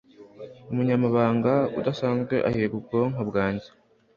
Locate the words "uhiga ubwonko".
2.49-3.21